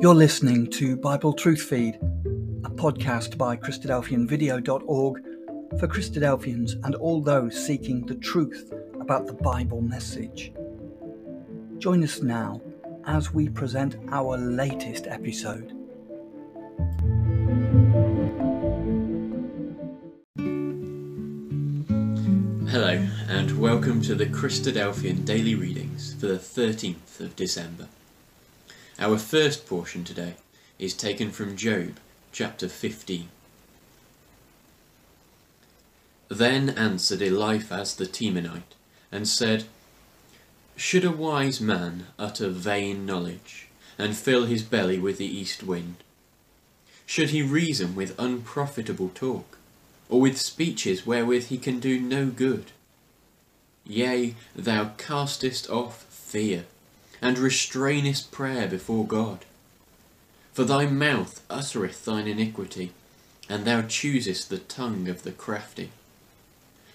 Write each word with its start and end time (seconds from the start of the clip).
You're 0.00 0.14
listening 0.14 0.70
to 0.74 0.96
Bible 0.96 1.32
Truth 1.32 1.62
Feed, 1.62 1.96
a 1.96 2.70
podcast 2.70 3.36
by 3.36 3.56
Christadelphianvideo.org 3.56 5.22
for 5.80 5.88
Christadelphians 5.88 6.74
and 6.84 6.94
all 6.94 7.20
those 7.20 7.66
seeking 7.66 8.06
the 8.06 8.14
truth 8.14 8.72
about 9.00 9.26
the 9.26 9.32
Bible 9.32 9.80
message. 9.80 10.52
Join 11.78 12.04
us 12.04 12.22
now 12.22 12.60
as 13.06 13.34
we 13.34 13.48
present 13.48 13.96
our 14.12 14.38
latest 14.38 15.08
episode. 15.08 15.72
Hello, 22.70 23.04
and 23.28 23.60
welcome 23.60 24.00
to 24.02 24.14
the 24.14 24.26
Christadelphian 24.26 25.24
Daily 25.24 25.56
Readings 25.56 26.14
for 26.20 26.28
the 26.28 26.38
13th 26.38 27.18
of 27.18 27.34
December. 27.34 27.88
Our 28.98 29.18
first 29.18 29.66
portion 29.66 30.04
today 30.04 30.34
is 30.78 30.94
taken 30.94 31.30
from 31.30 31.56
Job 31.56 31.98
chapter 32.32 32.68
15. 32.68 33.28
Then 36.28 36.70
answered 36.70 37.22
Eliphaz 37.22 37.94
the 37.94 38.06
Temanite, 38.06 38.74
and 39.10 39.26
said, 39.26 39.64
Should 40.76 41.04
a 41.04 41.10
wise 41.10 41.60
man 41.60 42.08
utter 42.18 42.48
vain 42.48 43.06
knowledge, 43.06 43.68
and 43.96 44.16
fill 44.16 44.44
his 44.44 44.62
belly 44.62 44.98
with 44.98 45.18
the 45.18 45.26
east 45.26 45.62
wind? 45.62 45.96
Should 47.06 47.30
he 47.30 47.42
reason 47.42 47.94
with 47.94 48.18
unprofitable 48.18 49.10
talk? 49.14 49.58
or 50.08 50.20
with 50.20 50.40
speeches 50.40 51.06
wherewith 51.06 51.46
he 51.46 51.58
can 51.58 51.80
do 51.80 52.00
no 52.00 52.26
good. 52.26 52.72
Yea, 53.84 54.34
thou 54.54 54.90
castest 54.96 55.68
off 55.70 56.04
fear, 56.04 56.64
and 57.20 57.38
restrainest 57.38 58.30
prayer 58.30 58.68
before 58.68 59.06
God. 59.06 59.44
For 60.52 60.64
thy 60.64 60.86
mouth 60.86 61.42
uttereth 61.48 62.04
thine 62.04 62.26
iniquity, 62.26 62.92
and 63.48 63.64
thou 63.64 63.82
choosest 63.82 64.50
the 64.50 64.58
tongue 64.58 65.08
of 65.08 65.22
the 65.22 65.32
crafty. 65.32 65.90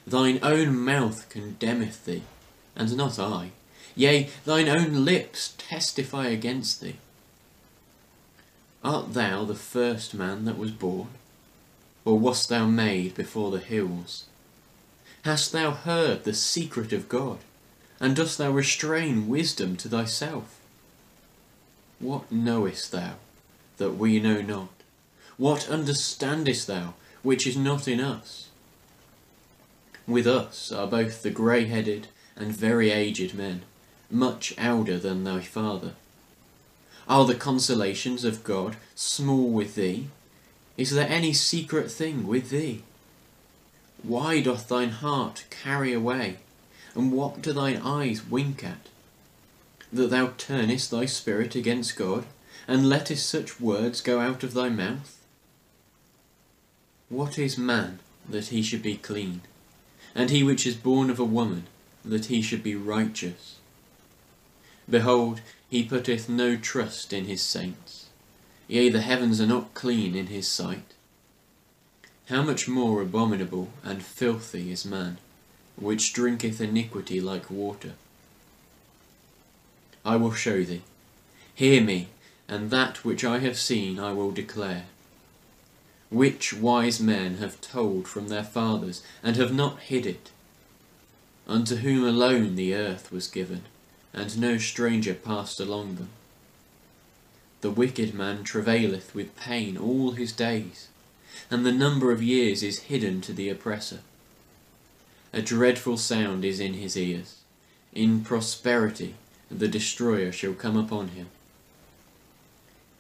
Thine 0.06 0.40
own 0.44 0.78
mouth 0.78 1.30
condemneth 1.30 2.06
thee, 2.06 2.24
and 2.76 2.96
not 2.98 3.20
I. 3.20 3.52
Yea, 3.96 4.30
thine 4.46 4.68
own 4.68 5.06
lips 5.06 5.54
testify 5.58 6.28
against 6.28 6.82
thee. 6.82 6.98
Art 8.84 9.14
thou 9.14 9.46
the 9.46 9.56
first 9.56 10.14
man 10.14 10.46
that 10.46 10.58
was 10.58 10.72
born? 10.72 11.10
or 12.06 12.20
wast 12.20 12.50
thou 12.50 12.66
made 12.66 13.16
before 13.16 13.52
the 13.52 13.60
hills? 13.60 14.26
Hast 15.24 15.52
thou 15.52 15.72
heard 15.72 16.24
the 16.24 16.34
secret 16.34 16.92
of 16.92 17.08
God, 17.08 17.40
and 18.00 18.16
dost 18.16 18.38
thou 18.38 18.52
restrain 18.52 19.28
wisdom 19.28 19.76
to 19.78 19.90
thyself? 19.90 20.60
What 22.00 22.32
knowest 22.32 22.92
thou 22.92 23.14
that 23.78 23.92
we 23.92 24.20
know 24.20 24.42
not? 24.42 24.70
What 25.38 25.70
understandest 25.70 26.68
thou 26.68 26.96
which 27.22 27.48
is 27.48 27.58
not 27.58 27.88
in 27.88 28.00
us? 28.00 28.50
With 30.06 30.28
us 30.28 30.72
are 30.72 30.88
both 30.88 31.24
the 31.24 31.30
grey-headed 31.30 32.08
and 32.36 32.56
very 32.56 32.92
aged 32.92 33.34
men, 33.34 33.62
much 34.12 34.54
elder 34.58 34.98
than 34.98 35.24
thy 35.24 35.40
father. 35.40 35.94
Are 37.08 37.26
the 37.26 37.36
consolations 37.36 38.26
of 38.26 38.44
God 38.44 38.76
small 38.96 39.50
with 39.50 39.76
thee, 39.76 40.10
is 40.78 40.92
there 40.92 41.08
any 41.08 41.34
secret 41.34 41.92
thing 41.92 42.28
with 42.28 42.50
thee? 42.50 42.84
Why 44.02 44.42
doth 44.42 44.68
thine 44.68 44.90
heart 44.90 45.46
carry 45.50 45.94
away, 45.94 46.38
and 46.96 47.12
what 47.12 47.42
do 47.42 47.54
thine 47.54 47.78
eyes 47.78 48.26
wink 48.30 48.64
at? 48.64 48.88
That 49.92 50.10
thou 50.10 50.34
turnest 50.38 50.92
thy 50.92 51.06
spirit 51.06 51.56
against 51.56 51.96
God, 51.96 52.26
and 52.68 52.90
lettest 52.90 53.28
such 53.30 53.60
words 53.60 54.02
go 54.02 54.20
out 54.20 54.44
of 54.44 54.54
thy 54.54 54.70
mouth? 54.70 55.20
What 57.10 57.38
is 57.38 57.58
man 57.58 58.00
that 58.28 58.48
he 58.48 58.62
should 58.62 58.82
be 58.82 58.98
clean, 58.98 59.42
and 60.16 60.30
he 60.30 60.44
which 60.44 60.66
is 60.66 60.76
born 60.76 61.10
of 61.10 61.20
a 61.20 61.26
woman 61.26 61.68
that 62.04 62.26
he 62.26 62.42
should 62.42 62.64
be 62.64 62.76
righteous? 62.76 63.58
Behold, 64.90 65.42
he 65.70 65.84
putteth 65.84 66.30
no 66.30 66.58
trust 66.58 67.14
in 67.14 67.26
his 67.26 67.42
saints 67.42 68.04
Yea, 68.68 68.90
the 68.90 69.02
heavens 69.02 69.42
are 69.42 69.48
not 69.48 69.74
clean 69.74 70.16
in 70.16 70.28
his 70.28 70.48
sight. 70.48 70.94
How 72.28 72.42
much 72.42 72.68
more 72.68 73.02
abominable 73.02 73.70
and 73.84 74.02
filthy 74.02 74.72
is 74.72 74.86
man, 74.86 75.18
which 75.76 76.14
drinketh 76.14 76.62
iniquity 76.62 77.20
like 77.20 77.50
water? 77.50 77.94
I 80.06 80.16
will 80.18 80.34
show 80.34 80.64
thee. 80.64 80.82
Hear 81.56 81.82
me, 81.82 82.08
and 82.48 82.70
that 82.72 83.06
which 83.06 83.24
I 83.24 83.40
have 83.40 83.58
seen 83.58 84.00
I 84.00 84.14
will 84.14 84.32
declare. 84.32 84.86
Which 86.10 86.54
wise 86.54 87.00
men 87.00 87.38
have 87.38 87.62
told 87.62 88.08
from 88.08 88.28
their 88.28 88.44
fathers, 88.44 89.02
and 89.24 89.36
have 89.38 89.54
not 89.54 89.80
hid 89.80 90.06
it? 90.06 90.30
Unto 91.48 91.78
whom 91.78 92.06
alone 92.06 92.56
the 92.56 92.76
earth 92.76 93.12
was 93.12 93.28
given, 93.28 93.64
and 94.14 94.38
no 94.38 94.58
stranger 94.58 95.14
passed 95.14 95.60
along 95.60 95.96
them. 95.96 96.10
The 97.62 97.72
wicked 97.72 98.14
man 98.14 98.44
travaileth 98.44 99.16
with 99.16 99.36
pain 99.36 99.78
all 99.78 100.12
his 100.12 100.32
days, 100.32 100.90
and 101.50 101.66
the 101.66 101.72
number 101.72 102.12
of 102.12 102.22
years 102.22 102.62
is 102.62 102.90
hidden 102.92 103.22
to 103.22 103.34
the 103.34 103.50
oppressor. 103.50 104.02
A 105.34 105.42
dreadful 105.42 105.98
sound 105.98 106.46
is 106.46 106.60
in 106.60 106.76
his 106.76 106.96
ears. 106.96 107.40
In 107.92 108.24
prosperity 108.24 109.16
the 109.50 109.68
destroyer 109.68 110.32
shall 110.32 110.54
come 110.54 110.78
upon 110.78 111.10
him. 111.10 111.28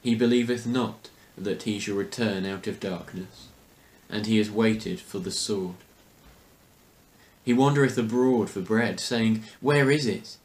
He 0.01 0.16
believeth 0.16 0.66
not 0.66 1.09
that 1.38 1.63
he 1.63 1.79
shall 1.79 1.95
return 1.95 2.45
out 2.45 2.67
of 2.67 2.79
darkness, 2.79 3.47
and 4.09 4.25
he 4.25 4.38
has 4.38 4.51
waited 4.51 4.99
for 4.99 5.19
the 5.19 5.31
sword. 5.31 5.75
He 7.45 7.53
wandereth 7.53 7.97
abroad 7.97 8.50
for 8.50 8.61
bread, 8.61 9.00
saying, 9.00 9.44
Where 9.61 9.91
is 9.91 10.05
it? 10.05 10.38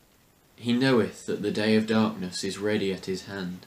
He 0.57 0.73
knoweth 0.73 1.27
that 1.27 1.43
the 1.43 1.51
day 1.51 1.77
of 1.77 1.87
darkness 1.87 2.43
is 2.43 2.59
ready 2.59 2.93
at 2.93 3.07
his 3.07 3.23
hand. 3.23 3.67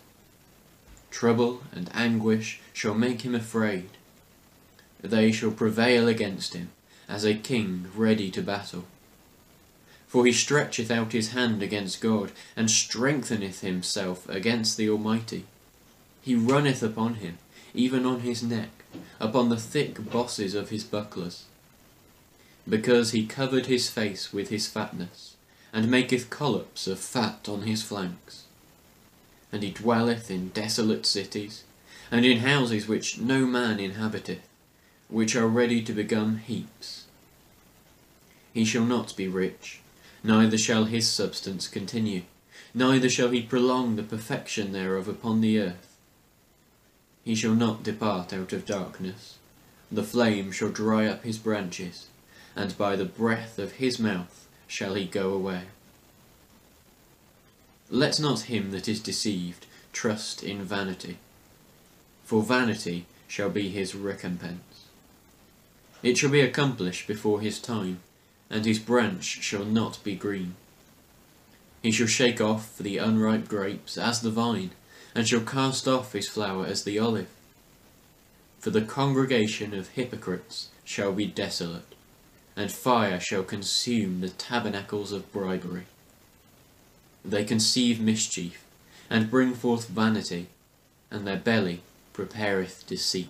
Trouble 1.10 1.64
and 1.72 1.90
anguish 1.94 2.60
shall 2.74 2.94
make 2.94 3.22
him 3.22 3.36
afraid. 3.36 3.90
They 5.02 5.32
shall 5.32 5.52
prevail 5.52 6.08
against 6.08 6.54
him, 6.54 6.70
as 7.12 7.26
a 7.26 7.36
king 7.36 7.88
ready 7.96 8.32
to 8.32 8.42
battle. 8.42 8.86
For 10.08 10.26
he 10.26 10.32
stretcheth 10.32 10.90
out 10.90 11.12
his 11.12 11.30
hand 11.30 11.62
against 11.62 12.02
God, 12.02 12.32
and 12.56 12.72
strengtheneth 12.72 13.62
himself 13.62 14.28
against 14.28 14.78
the 14.78 14.90
Almighty. 14.90 15.46
He 16.22 16.36
runneth 16.36 16.82
upon 16.82 17.16
him, 17.16 17.38
even 17.74 18.06
on 18.06 18.22
his 18.22 18.42
neck, 18.42 18.86
upon 19.20 19.50
the 19.50 19.58
thick 19.58 20.10
bosses 20.10 20.56
of 20.56 20.70
his 20.70 20.84
bucklers. 20.84 21.44
Because 22.68 23.12
he 23.12 23.26
covered 23.28 23.68
his 23.68 23.90
face 23.90 24.34
with 24.34 24.50
his 24.50 24.68
fatness, 24.68 25.36
and 25.72 25.92
maketh 25.92 26.30
collops 26.30 26.88
of 26.88 27.00
fat 27.00 27.48
on 27.48 27.64
his 27.64 27.84
flanks 27.84 28.46
and 29.52 29.64
he 29.64 29.72
dwelleth 29.72 30.32
in 30.32 30.50
desolate 30.50 31.06
cities, 31.06 31.64
and 32.10 32.26
in 32.26 32.40
houses 32.40 32.88
which 32.88 33.20
no 33.20 33.46
man 33.46 33.80
inhabiteth, 33.80 34.48
which 35.10 35.36
are 35.36 35.48
ready 35.48 35.82
to 35.82 35.94
become 35.94 36.38
heaps. 36.38 37.01
He 38.54 38.66
shall 38.66 38.86
not 38.86 39.16
be 39.16 39.28
rich, 39.28 39.80
neither 40.24 40.58
shall 40.58 40.86
his 40.86 41.08
substance 41.08 41.68
continue, 41.68 42.24
neither 42.74 43.10
shall 43.10 43.30
he 43.30 43.42
prolong 43.42 43.96
the 43.96 44.04
perfection 44.04 44.72
thereof 44.72 45.08
upon 45.08 45.42
the 45.42 45.60
earth. 45.60 45.98
He 47.24 47.36
shall 47.36 47.56
not 47.56 47.84
depart 47.84 48.34
out 48.34 48.52
of 48.52 48.66
darkness, 48.66 49.38
the 49.92 50.04
flame 50.04 50.52
shall 50.52 50.70
dry 50.70 51.06
up 51.06 51.24
his 51.24 51.38
branches, 51.38 52.08
and 52.56 52.78
by 52.78 52.96
the 52.96 53.06
breath 53.06 53.60
of 53.60 53.74
his 53.74 54.00
mouth 54.00 54.48
shall 54.68 54.96
he 54.96 55.06
go 55.06 55.34
away. 55.34 55.64
Let 57.90 58.20
not 58.20 58.42
him 58.42 58.72
that 58.72 58.88
is 58.88 59.02
deceived 59.02 59.66
trust 59.92 60.44
in 60.44 60.64
vanity, 60.64 61.18
for 62.24 62.42
vanity 62.42 63.06
shall 63.28 63.50
be 63.50 63.70
his 63.70 63.94
recompense. 63.96 64.86
It 66.02 66.18
shall 66.18 66.30
be 66.30 66.42
accomplished 66.42 67.08
before 67.08 67.42
his 67.42 67.60
time, 67.60 68.00
and 68.52 68.66
his 68.66 68.80
branch 68.80 69.24
shall 69.24 69.64
not 69.64 70.04
be 70.04 70.14
green. 70.14 70.56
He 71.82 71.90
shall 71.90 72.06
shake 72.06 72.42
off 72.42 72.78
the 72.78 72.98
unripe 72.98 73.48
grapes 73.48 73.98
as 73.98 74.22
the 74.22 74.30
vine, 74.30 74.72
and 75.16 75.28
shall 75.28 75.42
cast 75.42 75.88
off 75.88 76.14
his 76.14 76.28
flower 76.28 76.66
as 76.66 76.84
the 76.84 77.00
olive. 77.00 77.30
For 78.60 78.70
the 78.70 78.82
congregation 78.82 79.74
of 79.74 79.90
hypocrites 79.90 80.68
shall 80.84 81.14
be 81.14 81.26
desolate, 81.26 81.96
and 82.56 82.72
fire 82.72 83.20
shall 83.20 83.44
consume 83.44 84.20
the 84.20 84.30
tabernacles 84.30 85.14
of 85.14 85.32
bribery. 85.32 85.86
They 87.24 87.46
conceive 87.46 88.02
mischief, 88.02 88.64
and 89.10 89.32
bring 89.32 89.54
forth 89.54 89.88
vanity, 89.88 90.48
and 91.10 91.26
their 91.26 91.38
belly 91.38 91.82
prepareth 92.14 92.86
deceit. 92.86 93.30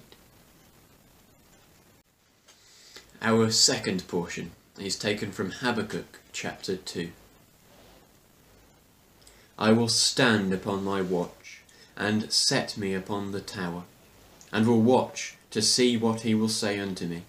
Our 3.21 3.51
second 3.51 4.07
portion 4.07 4.51
is 4.79 4.95
taken 4.95 5.31
from 5.31 5.51
Habakkuk 5.51 6.19
chapter 6.31 6.75
2. 6.75 7.11
I 9.59 9.71
will 9.71 9.89
stand 9.89 10.53
upon 10.53 10.83
my 10.83 11.01
watch, 11.01 11.61
and 11.97 12.31
set 12.31 12.77
me 12.77 12.93
upon 12.93 13.31
the 13.31 13.41
tower, 13.41 13.83
and 14.51 14.65
will 14.65 14.81
watch 14.81 15.35
to 15.51 15.61
see 15.61 15.97
what 15.97 16.21
he 16.21 16.33
will 16.33 16.49
say 16.49 16.79
unto 16.79 17.05
me, 17.05 17.23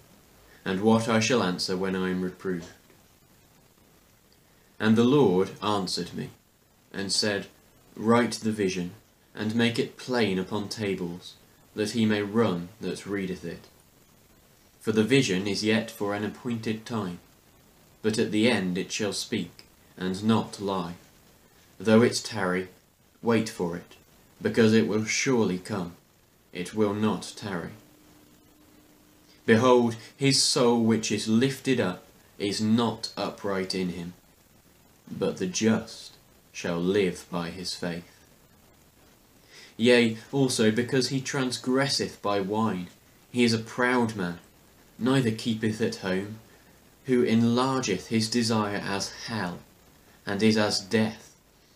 and 0.65 0.81
what 0.81 1.07
I 1.07 1.19
shall 1.19 1.43
answer 1.43 1.75
when 1.75 1.95
I 1.95 2.09
am 2.09 2.21
reproved. 2.21 2.69
And 4.79 4.95
the 4.95 5.03
Lord 5.03 5.51
answered 5.61 6.13
me, 6.13 6.29
and 6.91 7.11
said, 7.11 7.47
Write 7.95 8.33
the 8.33 8.51
vision, 8.51 8.91
and 9.35 9.53
make 9.53 9.77
it 9.77 9.97
plain 9.97 10.39
upon 10.39 10.69
tables, 10.69 11.33
that 11.75 11.91
he 11.91 12.05
may 12.05 12.21
run 12.21 12.69
that 12.81 13.05
readeth 13.05 13.45
it. 13.45 13.67
For 14.79 14.91
the 14.91 15.03
vision 15.03 15.47
is 15.47 15.63
yet 15.63 15.91
for 15.91 16.13
an 16.13 16.23
appointed 16.23 16.85
time, 16.85 17.19
but 18.03 18.19
at 18.19 18.31
the 18.31 18.47
end 18.47 18.77
it 18.77 18.91
shall 18.91 19.13
speak, 19.13 19.65
and 19.97 20.23
not 20.23 20.61
lie. 20.61 20.93
Though 21.79 22.03
it 22.03 22.21
tarry, 22.23 22.67
wait 23.23 23.49
for 23.49 23.75
it, 23.75 23.95
because 24.39 24.73
it 24.73 24.87
will 24.87 25.05
surely 25.05 25.57
come, 25.57 25.93
it 26.51 26.75
will 26.75 26.93
not 26.93 27.33
tarry. 27.35 27.71
Behold, 29.45 29.95
his 30.15 30.43
soul 30.43 30.83
which 30.83 31.11
is 31.11 31.27
lifted 31.27 31.79
up 31.79 32.03
is 32.37 32.61
not 32.61 33.11
upright 33.17 33.73
in 33.73 33.89
him, 33.89 34.13
but 35.09 35.37
the 35.37 35.47
just 35.47 36.13
shall 36.51 36.79
live 36.79 37.25
by 37.31 37.49
his 37.49 37.73
faith. 37.73 38.09
Yea, 39.75 40.17
also 40.31 40.71
because 40.71 41.09
he 41.09 41.19
transgresseth 41.19 42.21
by 42.21 42.39
wine, 42.39 42.87
he 43.31 43.43
is 43.43 43.53
a 43.53 43.59
proud 43.59 44.15
man, 44.15 44.39
neither 44.99 45.31
keepeth 45.31 45.81
at 45.81 45.97
home, 45.97 46.39
who 47.05 47.23
enlargeth 47.23 48.07
his 48.07 48.29
desire 48.29 48.77
as 48.77 49.11
hell, 49.27 49.59
and 50.25 50.41
is 50.41 50.57
as 50.57 50.79
death, 50.79 51.35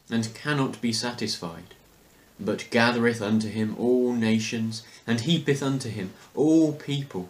and 0.09 0.33
cannot 0.33 0.79
be 0.79 0.93
satisfied, 0.93 1.75
but 2.39 2.69
gathereth 2.71 3.21
unto 3.21 3.49
him 3.49 3.75
all 3.77 4.13
nations, 4.13 4.83
and 5.05 5.21
heapeth 5.21 5.61
unto 5.61 5.89
him 5.89 6.13
all 6.35 6.71
people. 6.73 7.29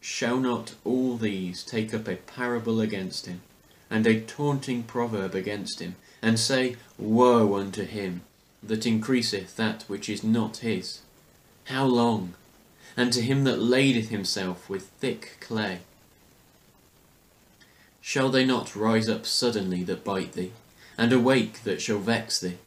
Shall 0.00 0.40
not 0.40 0.74
all 0.84 1.16
these 1.16 1.62
take 1.62 1.92
up 1.94 2.08
a 2.08 2.16
parable 2.16 2.80
against 2.80 3.26
him, 3.26 3.42
and 3.90 4.06
a 4.06 4.20
taunting 4.20 4.82
proverb 4.82 5.34
against 5.34 5.80
him, 5.80 5.96
and 6.22 6.38
say, 6.38 6.76
Woe 6.98 7.54
unto 7.54 7.84
him 7.84 8.22
that 8.62 8.86
increaseth 8.86 9.56
that 9.56 9.84
which 9.84 10.08
is 10.08 10.24
not 10.24 10.58
his? 10.58 11.00
How 11.64 11.84
long? 11.84 12.34
And 12.96 13.12
to 13.12 13.22
him 13.22 13.44
that 13.44 13.60
ladeth 13.60 14.08
himself 14.08 14.68
with 14.68 14.88
thick 15.00 15.36
clay. 15.40 15.80
Shall 18.00 18.30
they 18.30 18.44
not 18.44 18.74
rise 18.74 19.08
up 19.08 19.26
suddenly 19.26 19.82
that 19.84 20.04
bite 20.04 20.32
thee, 20.32 20.52
and 20.96 21.12
awake 21.12 21.62
that 21.64 21.82
shall 21.82 21.98
vex 21.98 22.40
thee? 22.40 22.58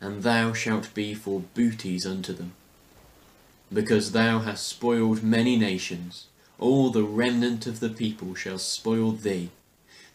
And 0.00 0.22
thou 0.22 0.52
shalt 0.52 0.92
be 0.94 1.14
for 1.14 1.44
booties 1.54 2.04
unto 2.04 2.32
them. 2.32 2.52
Because 3.72 4.12
thou 4.12 4.40
hast 4.40 4.66
spoiled 4.66 5.22
many 5.22 5.56
nations, 5.56 6.26
all 6.58 6.90
the 6.90 7.04
remnant 7.04 7.66
of 7.66 7.80
the 7.80 7.88
people 7.88 8.34
shall 8.34 8.58
spoil 8.58 9.12
thee, 9.12 9.50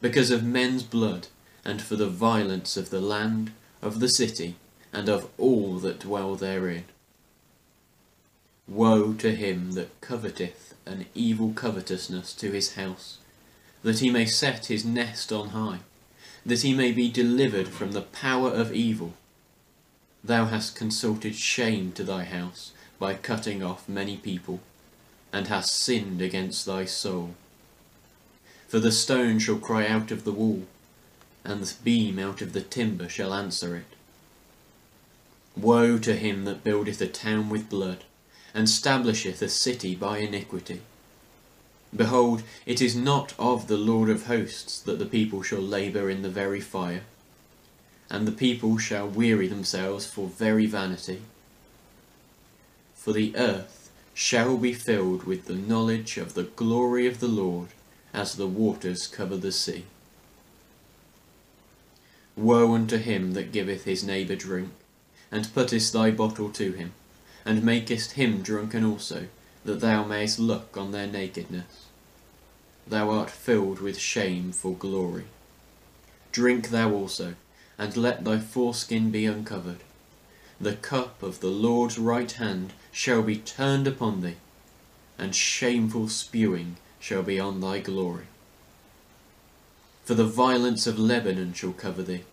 because 0.02 0.32
of 0.32 0.44
men's 0.44 0.84
blood, 0.84 1.28
and 1.66 1.82
for 1.82 1.96
the 1.96 2.10
violence 2.10 2.78
of 2.78 2.90
the 2.90 3.02
land, 3.02 3.52
of 3.82 4.00
the 4.00 4.10
city, 4.10 4.56
and 4.94 5.10
of 5.10 5.30
all 5.38 5.80
that 5.80 6.00
dwell 6.00 6.36
therein. 6.36 6.86
Woe 8.68 9.14
to 9.14 9.36
him 9.36 9.72
that 9.72 10.00
coveteth 10.02 10.76
an 10.86 11.08
evil 11.16 11.54
covetousness 11.54 12.34
to 12.36 12.52
his 12.52 12.76
house, 12.76 13.18
that 13.84 14.00
he 14.00 14.10
may 14.10 14.26
set 14.26 14.66
his 14.66 14.84
nest 14.84 15.32
on 15.32 15.50
high, 15.50 15.80
that 16.46 16.62
he 16.62 16.74
may 16.74 16.92
be 16.92 17.10
delivered 17.10 17.68
from 17.68 17.92
the 17.92 18.02
power 18.02 18.50
of 18.50 18.74
evil. 18.74 19.14
Thou 20.24 20.46
hast 20.46 20.76
consulted 20.76 21.36
shame 21.36 21.92
to 21.94 22.04
thy 22.04 22.26
house 22.26 22.72
by 23.00 23.14
cutting 23.14 23.64
off 23.64 23.88
many 23.88 24.18
people, 24.18 24.60
and 25.32 25.48
hast 25.48 25.74
sinned 25.74 26.22
against 26.22 26.66
thy 26.66 26.86
soul. 26.86 27.36
For 28.68 28.80
the 28.80 28.92
stone 28.92 29.40
shall 29.40 29.58
cry 29.58 29.88
out 29.88 30.12
of 30.12 30.26
the 30.26 30.34
wall, 30.34 30.64
and 31.44 31.64
the 31.64 31.74
beam 31.84 32.20
out 32.20 32.42
of 32.42 32.54
the 32.54 32.62
timber 32.62 33.08
shall 33.08 33.34
answer 33.34 33.76
it. 33.76 33.86
Woe 35.56 35.98
to 36.00 36.16
him 36.16 36.46
that 36.46 36.64
buildeth 36.64 37.02
a 37.02 37.08
town 37.08 37.50
with 37.50 37.70
blood, 37.70 38.04
and 38.54 38.70
stablisheth 38.70 39.42
a 39.42 39.50
city 39.50 39.96
by 39.96 40.18
iniquity. 40.18 40.82
Behold, 41.96 42.44
it 42.66 42.82
is 42.82 42.96
not 42.96 43.34
of 43.40 43.68
the 43.68 43.78
Lord 43.78 44.10
of 44.10 44.28
hosts 44.28 44.80
that 44.82 45.00
the 45.00 45.06
people 45.06 45.42
shall 45.42 45.62
labour 45.62 46.10
in 46.10 46.22
the 46.22 46.30
very 46.30 46.62
fire, 46.62 47.04
and 48.10 48.28
the 48.28 48.32
people 48.32 48.78
shall 48.78 49.08
weary 49.08 49.48
themselves 49.48 50.06
for 50.06 50.28
very 50.28 50.66
vanity. 50.66 51.22
For 52.94 53.14
the 53.14 53.36
earth 53.36 53.90
shall 54.14 54.58
be 54.58 54.74
filled 54.74 55.24
with 55.24 55.46
the 55.46 55.56
knowledge 55.56 56.18
of 56.18 56.34
the 56.34 56.44
glory 56.44 57.08
of 57.08 57.20
the 57.20 57.28
Lord, 57.28 57.70
as 58.14 58.36
the 58.36 58.48
waters 58.48 59.08
cover 59.08 59.38
the 59.38 59.52
sea. 59.52 59.86
Woe 62.36 62.74
unto 62.74 62.98
him 62.98 63.34
that 63.34 63.52
giveth 63.52 63.86
his 63.86 64.04
neighbour 64.04 64.36
drink, 64.36 64.70
and 65.32 65.54
puttest 65.54 65.94
thy 65.94 66.12
bottle 66.12 66.50
to 66.52 66.72
him, 66.72 66.94
and 67.46 67.64
makest 67.64 68.12
him 68.12 68.42
drunken 68.42 68.84
also, 68.84 69.28
that 69.66 69.82
thou 69.82 70.04
mayest 70.04 70.40
look 70.40 70.78
on 70.78 70.92
their 70.92 71.08
nakedness. 71.08 71.86
Thou 72.88 73.10
art 73.10 73.30
filled 73.30 73.80
with 73.80 74.00
shame 74.00 74.52
for 74.52 74.74
glory. 74.74 75.26
Drink 76.32 76.70
thou 76.70 76.92
also, 76.92 77.36
and 77.78 77.96
let 77.96 78.24
thy 78.24 78.40
foreskin 78.40 79.12
be 79.12 79.26
uncovered. 79.26 79.84
The 80.60 80.74
cup 80.74 81.24
of 81.24 81.40
the 81.40 81.48
Lord's 81.48 81.98
right 81.98 82.32
hand 82.32 82.74
shall 82.92 83.22
be 83.22 83.38
turned 83.38 83.88
upon 83.88 84.22
thee, 84.22 84.36
and 85.18 85.36
shameful 85.36 86.10
spewing 86.10 86.78
shall 87.00 87.24
be 87.24 87.40
on 87.40 87.62
thy 87.62 87.80
glory. 87.80 88.26
For 90.04 90.16
the 90.16 90.26
violence 90.26 90.88
of 90.88 91.00
Lebanon 91.00 91.54
shall 91.54 91.72
cover 91.72 92.04
thee, 92.04 92.24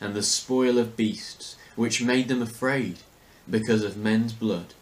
and 0.00 0.14
the 0.14 0.22
spoil 0.22 0.78
of 0.78 0.96
beasts, 0.96 1.56
which 1.76 2.00
made 2.00 2.28
them 2.28 2.40
afraid, 2.40 2.98
because 3.50 3.82
of 3.82 3.96
men's 3.96 4.32
blood, 4.32 4.74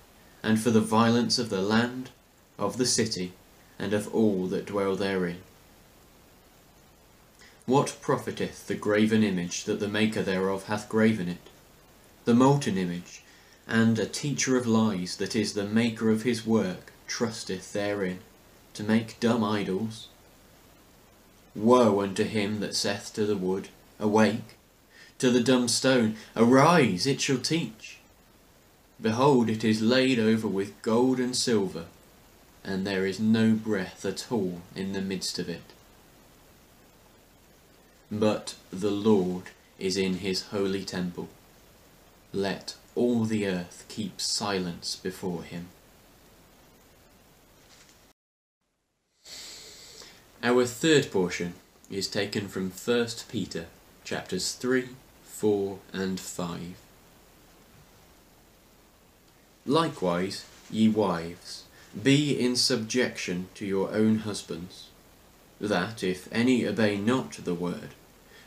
and 0.42 0.60
for 0.60 0.70
the 0.70 0.80
violence 0.80 1.38
of 1.38 1.50
the 1.50 1.62
land, 1.62 2.10
of 2.58 2.76
the 2.76 2.86
city, 2.86 3.32
and 3.78 3.92
of 3.92 4.12
all 4.14 4.46
that 4.48 4.66
dwell 4.66 4.96
therein. 4.96 5.38
What 7.66 7.96
profiteth 8.00 8.66
the 8.66 8.74
graven 8.74 9.22
image 9.22 9.64
that 9.64 9.78
the 9.78 9.88
maker 9.88 10.22
thereof 10.22 10.64
hath 10.64 10.88
graven 10.88 11.28
it? 11.28 11.48
The 12.24 12.34
molten 12.34 12.76
image, 12.76 13.22
and 13.68 13.98
a 13.98 14.06
teacher 14.06 14.56
of 14.56 14.66
lies 14.66 15.16
that 15.16 15.36
is 15.36 15.54
the 15.54 15.64
maker 15.64 16.10
of 16.10 16.22
his 16.22 16.44
work 16.44 16.92
trusteth 17.06 17.72
therein, 17.72 18.18
to 18.74 18.82
make 18.82 19.20
dumb 19.20 19.44
idols? 19.44 20.08
Woe 21.54 22.00
unto 22.00 22.24
him 22.24 22.60
that 22.60 22.74
saith 22.74 23.12
to 23.14 23.26
the 23.26 23.36
wood, 23.36 23.68
Awake! 24.00 24.56
To 25.18 25.30
the 25.30 25.42
dumb 25.42 25.68
stone, 25.68 26.16
Arise, 26.34 27.06
it 27.06 27.20
shall 27.20 27.38
teach! 27.38 27.98
Behold, 29.02 29.50
it 29.50 29.64
is 29.64 29.82
laid 29.82 30.20
over 30.20 30.46
with 30.46 30.80
gold 30.80 31.18
and 31.18 31.36
silver, 31.36 31.86
and 32.62 32.86
there 32.86 33.04
is 33.04 33.18
no 33.18 33.52
breath 33.52 34.04
at 34.04 34.30
all 34.30 34.62
in 34.76 34.92
the 34.92 35.00
midst 35.00 35.40
of 35.40 35.48
it. 35.48 35.72
But 38.12 38.54
the 38.72 38.92
Lord 38.92 39.44
is 39.76 39.96
in 39.96 40.18
his 40.18 40.42
holy 40.48 40.84
temple. 40.84 41.28
Let 42.32 42.76
all 42.94 43.24
the 43.24 43.48
earth 43.48 43.84
keep 43.88 44.20
silence 44.20 44.94
before 44.94 45.42
him. 45.42 45.66
Our 50.44 50.64
third 50.64 51.10
portion 51.10 51.54
is 51.90 52.06
taken 52.06 52.46
from 52.46 52.70
1 52.70 53.06
Peter 53.28 53.66
chapters 54.04 54.52
3, 54.52 54.90
4 55.24 55.78
and 55.92 56.20
5. 56.20 56.60
Likewise, 59.66 60.44
ye 60.70 60.88
wives, 60.88 61.64
be 62.02 62.38
in 62.38 62.56
subjection 62.56 63.48
to 63.54 63.64
your 63.64 63.92
own 63.92 64.18
husbands, 64.18 64.88
that 65.60 66.02
if 66.02 66.28
any 66.32 66.66
obey 66.66 66.96
not 66.96 67.32
the 67.44 67.54
word, 67.54 67.90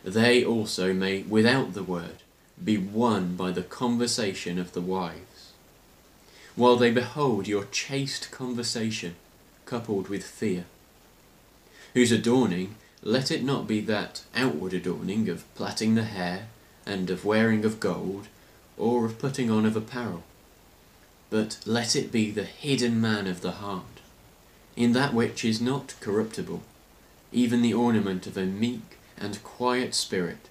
they 0.03 0.43
also 0.43 0.93
may, 0.93 1.21
without 1.23 1.73
the 1.73 1.83
word, 1.83 2.17
be 2.61 2.77
won 2.77 3.35
by 3.35 3.51
the 3.51 3.63
conversation 3.63 4.59
of 4.59 4.73
the 4.73 4.81
wives, 4.81 5.51
while 6.55 6.75
they 6.75 6.91
behold 6.91 7.47
your 7.47 7.65
chaste 7.65 8.29
conversation 8.31 9.15
coupled 9.65 10.09
with 10.09 10.23
fear, 10.23 10.65
whose 11.93 12.11
adorning 12.11 12.75
let 13.01 13.31
it 13.31 13.43
not 13.43 13.67
be 13.67 13.79
that 13.79 14.21
outward 14.35 14.73
adorning 14.73 15.29
of 15.29 15.43
plaiting 15.55 15.95
the 15.95 16.03
hair, 16.03 16.47
and 16.85 17.09
of 17.09 17.23
wearing 17.23 17.63
of 17.63 17.79
gold, 17.79 18.27
or 18.77 19.05
of 19.05 19.17
putting 19.17 19.49
on 19.49 19.65
of 19.65 19.75
apparel, 19.75 20.23
but 21.29 21.57
let 21.65 21.95
it 21.95 22.11
be 22.11 22.31
the 22.31 22.43
hidden 22.43 23.01
man 23.01 23.27
of 23.27 23.41
the 23.41 23.53
heart, 23.53 24.01
in 24.75 24.93
that 24.93 25.13
which 25.13 25.43
is 25.43 25.61
not 25.61 25.95
corruptible, 25.99 26.61
even 27.31 27.61
the 27.61 27.73
ornament 27.73 28.27
of 28.27 28.37
a 28.37 28.45
meek 28.45 28.97
and 29.17 29.43
quiet 29.43 29.95
spirit, 29.95 30.49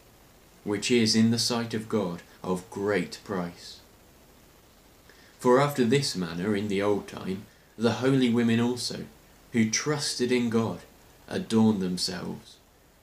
which 0.65 0.91
is 0.91 1.15
in 1.15 1.31
the 1.31 1.39
sight 1.39 1.75
of 1.75 1.89
God 1.89 2.23
of 2.43 2.69
great 2.71 3.19
price. 3.25 3.81
For 5.39 5.61
after 5.61 5.85
this 5.85 6.17
manner 6.17 6.57
in 6.57 6.69
the 6.69 6.81
old 6.81 7.07
time, 7.07 7.45
the 7.77 7.95
holy 7.95 8.31
women 8.31 8.61
also, 8.61 9.05
who 9.53 9.69
trusted 9.69 10.33
in 10.33 10.49
God, 10.49 10.81
adorned 11.29 11.83
themselves, 11.83 12.57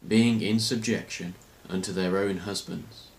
being 0.07 0.41
in 0.41 0.59
subjection 0.59 1.35
unto 1.69 1.91
their 1.91 2.17
own 2.17 2.37
husbands. 2.37 3.09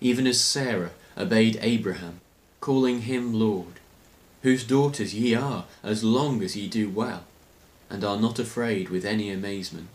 Even 0.00 0.26
as 0.26 0.40
Sarah 0.40 0.92
obeyed 1.16 1.58
Abraham, 1.60 2.21
calling 2.62 3.02
him 3.02 3.34
Lord, 3.34 3.80
whose 4.42 4.62
daughters 4.62 5.12
ye 5.12 5.34
are, 5.34 5.64
as 5.82 6.04
long 6.04 6.42
as 6.44 6.56
ye 6.56 6.68
do 6.68 6.88
well, 6.88 7.24
and 7.90 8.04
are 8.04 8.18
not 8.20 8.38
afraid 8.38 8.88
with 8.88 9.04
any 9.04 9.30
amazement. 9.30 9.88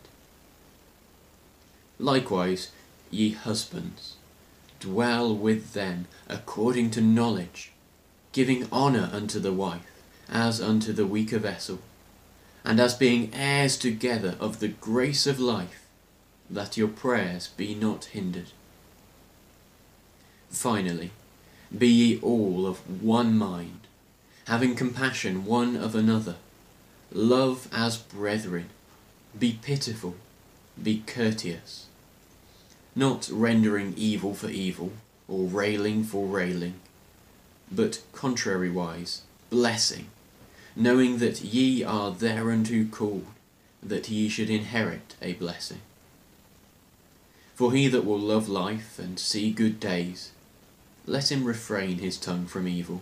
Likewise, 1.97 2.71
ye 3.09 3.31
husbands, 3.31 4.17
dwell 4.81 5.33
with 5.33 5.71
them 5.71 6.07
according 6.27 6.91
to 6.91 6.99
knowledge, 6.99 7.71
giving 8.33 8.69
honour 8.69 9.09
unto 9.13 9.39
the 9.39 9.53
wife, 9.53 9.89
as 10.27 10.59
unto 10.61 10.91
the 10.91 11.07
weaker 11.07 11.39
vessel, 11.39 11.79
and 12.65 12.81
as 12.81 12.93
being 12.93 13.33
heirs 13.33 13.77
together 13.77 14.35
of 14.41 14.59
the 14.59 14.67
grace 14.67 15.25
of 15.25 15.39
life, 15.39 15.85
that 16.49 16.75
your 16.75 16.89
prayers 16.89 17.47
be 17.55 17.73
not 17.73 18.05
hindered. 18.05 18.51
Finally, 20.49 21.11
be 21.75 21.87
ye 21.87 22.19
all 22.21 22.65
of 22.65 23.01
one 23.01 23.37
mind, 23.37 23.81
having 24.47 24.75
compassion 24.75 25.45
one 25.45 25.75
of 25.75 25.95
another, 25.95 26.35
love 27.11 27.67
as 27.71 27.97
brethren, 27.97 28.69
be 29.37 29.59
pitiful, 29.61 30.15
be 30.81 31.03
courteous, 31.05 31.87
not 32.95 33.29
rendering 33.31 33.93
evil 33.97 34.33
for 34.33 34.49
evil, 34.49 34.93
or 35.27 35.45
railing 35.45 36.03
for 36.03 36.25
railing, 36.25 36.75
but 37.71 38.01
contrariwise, 38.13 39.21
blessing, 39.49 40.07
knowing 40.75 41.17
that 41.17 41.41
ye 41.41 41.83
are 41.83 42.11
thereunto 42.11 42.85
called, 42.85 43.25
that 43.83 44.09
ye 44.09 44.29
should 44.29 44.49
inherit 44.49 45.15
a 45.21 45.33
blessing. 45.33 45.81
For 47.55 47.73
he 47.73 47.87
that 47.87 48.05
will 48.05 48.19
love 48.19 48.47
life 48.47 48.99
and 48.99 49.19
see 49.19 49.51
good 49.51 49.79
days, 49.79 50.31
let 51.07 51.31
him 51.31 51.45
refrain 51.45 51.99
his 51.99 52.17
tongue 52.17 52.45
from 52.45 52.67
evil, 52.67 53.01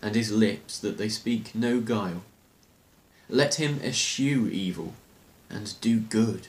and 0.00 0.14
his 0.14 0.30
lips 0.30 0.78
that 0.78 0.96
they 0.96 1.08
speak 1.08 1.52
no 1.52 1.80
guile. 1.80 2.22
Let 3.28 3.56
him 3.56 3.80
eschew 3.82 4.48
evil, 4.48 4.94
and 5.50 5.74
do 5.80 5.98
good. 5.98 6.46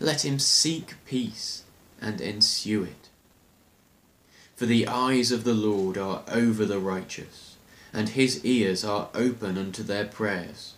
Let 0.00 0.24
him 0.24 0.40
seek 0.40 0.94
peace, 1.06 1.62
and 2.02 2.20
ensue 2.20 2.82
it. 2.82 3.08
For 4.56 4.66
the 4.66 4.88
eyes 4.88 5.30
of 5.30 5.44
the 5.44 5.54
Lord 5.54 5.96
are 5.96 6.24
over 6.26 6.64
the 6.64 6.80
righteous, 6.80 7.56
and 7.92 8.08
his 8.08 8.44
ears 8.44 8.84
are 8.84 9.10
open 9.14 9.56
unto 9.56 9.84
their 9.84 10.04
prayers. 10.04 10.74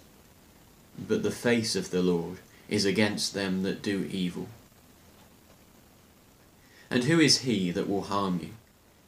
But 0.99 1.23
the 1.23 1.31
face 1.31 1.75
of 1.75 1.91
the 1.91 2.03
Lord 2.03 2.41
is 2.69 2.85
against 2.85 3.33
them 3.33 3.63
that 3.63 3.83
do 3.83 4.07
evil. 4.13 4.49
And 6.91 7.05
who 7.05 7.21
is 7.21 7.39
he 7.39 7.71
that 7.71 7.89
will 7.89 8.03
harm 8.03 8.41
you, 8.43 8.51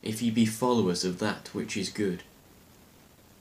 if 0.02 0.20
ye 0.20 0.30
be 0.30 0.46
followers 0.46 1.04
of 1.04 1.18
that 1.18 1.48
which 1.52 1.76
is 1.76 1.88
good? 1.88 2.22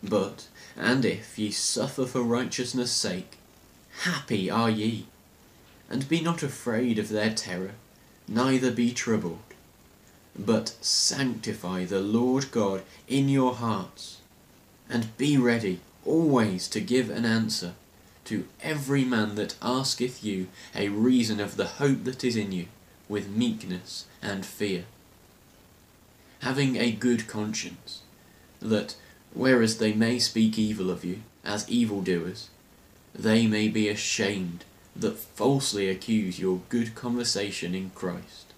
But, 0.03 0.47
and 0.77 1.05
if 1.05 1.37
ye 1.37 1.51
suffer 1.51 2.05
for 2.05 2.21
righteousness' 2.21 2.91
sake, 2.91 3.37
happy 4.01 4.49
are 4.49 4.69
ye, 4.69 5.07
and 5.89 6.07
be 6.07 6.21
not 6.21 6.43
afraid 6.43 6.97
of 6.97 7.09
their 7.09 7.33
terror, 7.33 7.73
neither 8.27 8.71
be 8.71 8.91
troubled, 8.91 9.39
but 10.37 10.75
sanctify 10.81 11.85
the 11.85 11.99
Lord 11.99 12.51
God 12.51 12.83
in 13.07 13.29
your 13.29 13.55
hearts, 13.55 14.17
and 14.89 15.15
be 15.17 15.37
ready 15.37 15.79
always 16.05 16.67
to 16.69 16.79
give 16.79 17.09
an 17.09 17.25
answer 17.25 17.73
to 18.25 18.47
every 18.61 19.03
man 19.03 19.35
that 19.35 19.55
asketh 19.61 20.23
you 20.23 20.47
a 20.75 20.89
reason 20.89 21.39
of 21.39 21.57
the 21.57 21.67
hope 21.67 22.03
that 22.05 22.23
is 22.23 22.35
in 22.35 22.51
you 22.51 22.67
with 23.09 23.29
meekness 23.29 24.05
and 24.21 24.45
fear. 24.45 24.85
Having 26.41 26.75
a 26.75 26.91
good 26.91 27.27
conscience, 27.27 28.01
that, 28.61 28.95
whereas 29.33 29.77
they 29.77 29.93
may 29.93 30.19
speak 30.19 30.57
evil 30.57 30.89
of 30.89 31.05
you, 31.05 31.21
as 31.43 31.69
evildoers, 31.69 32.49
they 33.13 33.47
may 33.47 33.67
be 33.67 33.89
ashamed 33.89 34.65
that 34.95 35.17
falsely 35.17 35.89
accuse 35.89 36.39
your 36.39 36.61
good 36.69 36.95
conversation 36.95 37.73
in 37.73 37.91
Christ. 37.91 38.53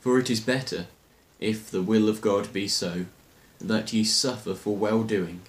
For 0.00 0.18
it 0.18 0.30
is 0.30 0.40
better, 0.40 0.86
if 1.38 1.70
the 1.70 1.82
will 1.82 2.08
of 2.08 2.20
God 2.20 2.52
be 2.52 2.68
so, 2.68 3.06
that 3.60 3.92
ye 3.92 4.04
suffer 4.04 4.54
for 4.54 4.76
well 4.76 5.02
doing 5.02 5.42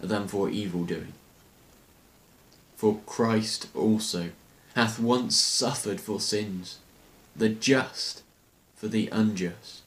than 0.00 0.28
for 0.28 0.48
evil 0.48 0.84
doing. 0.84 1.12
For 2.76 3.00
Christ 3.06 3.68
also 3.74 4.30
hath 4.74 5.00
once 5.00 5.36
suffered 5.36 6.00
for 6.00 6.20
sins, 6.20 6.78
the 7.34 7.48
just 7.48 8.22
for 8.76 8.88
the 8.88 9.08
unjust, 9.08 9.82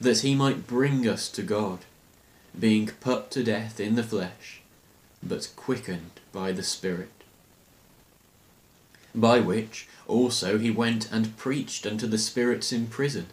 that 0.00 0.20
he 0.20 0.34
might 0.34 0.66
bring 0.66 1.08
us 1.08 1.28
to 1.30 1.42
God, 1.42 1.80
being 2.58 2.88
put 3.00 3.30
to 3.32 3.44
death 3.44 3.80
in 3.80 3.94
the 3.94 4.02
flesh, 4.02 4.60
but 5.22 5.50
quickened 5.56 6.20
by 6.32 6.52
the 6.52 6.62
Spirit. 6.62 7.10
By 9.14 9.40
which 9.40 9.88
also 10.06 10.58
he 10.58 10.70
went 10.70 11.10
and 11.10 11.36
preached 11.36 11.86
unto 11.86 12.06
the 12.06 12.18
spirits 12.18 12.72
in 12.72 12.86
prison, 12.86 13.26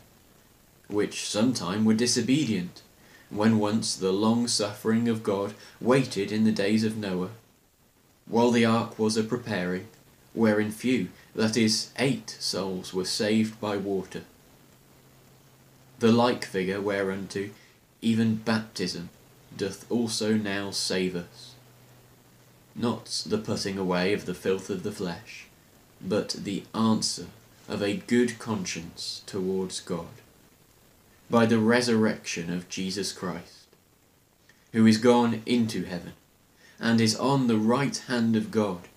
which 0.88 1.28
sometime 1.28 1.86
were 1.86 1.94
disobedient, 1.94 2.82
when 3.30 3.58
once 3.58 3.96
the 3.96 4.12
long 4.12 4.48
suffering 4.48 5.10
of 5.10 5.24
God 5.24 5.54
waited 5.82 6.32
in 6.32 6.44
the 6.44 6.52
days 6.52 6.84
of 6.84 6.98
Noah, 6.98 7.32
while 8.28 8.52
the 8.52 8.66
ark 8.66 8.98
was 8.98 9.18
a 9.18 9.24
preparing, 9.24 9.88
wherein 10.34 10.72
few, 10.72 11.10
that 11.36 11.58
is, 11.58 11.90
eight 11.98 12.38
souls 12.40 12.94
were 12.94 13.06
saved 13.06 13.60
by 13.60 13.76
water. 13.76 14.24
The 16.04 16.12
like 16.12 16.44
figure 16.44 16.82
whereunto 16.82 17.52
even 18.02 18.36
baptism 18.36 19.10
doth 19.56 19.90
also 19.90 20.34
now 20.34 20.70
save 20.70 21.16
us, 21.16 21.54
not 22.76 23.24
the 23.26 23.38
putting 23.38 23.78
away 23.78 24.12
of 24.12 24.26
the 24.26 24.34
filth 24.34 24.70
of 24.70 24.84
the 24.84 24.92
flesh, 24.92 25.46
but 26.02 26.32
the 26.32 26.64
answer 26.76 27.28
of 27.70 27.82
a 27.82 27.96
good 27.96 28.38
conscience 28.38 29.22
towards 29.26 29.80
God, 29.80 30.10
by 31.30 31.46
the 31.46 31.60
resurrection 31.60 32.52
of 32.52 32.68
Jesus 32.68 33.14
Christ, 33.14 33.68
who 34.74 34.86
is 34.86 34.98
gone 34.98 35.42
into 35.46 35.86
heaven, 35.86 36.16
and 36.82 37.00
is 37.00 37.16
on 37.16 37.48
the 37.48 37.56
right 37.56 37.96
hand 38.10 38.36
of 38.36 38.52
God, 38.52 38.90